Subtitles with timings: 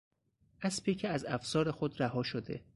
[0.61, 2.63] اسبی که از افسار خود رها شده